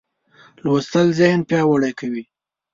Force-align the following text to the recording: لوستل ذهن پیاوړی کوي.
لوستل 0.63 1.07
ذهن 1.19 1.39
پیاوړی 1.49 1.91
کوي. 1.99 2.23